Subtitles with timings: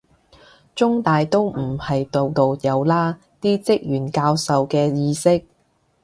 [0.73, 5.45] 中大都唔係度度有啦，啲職員教授嘅意識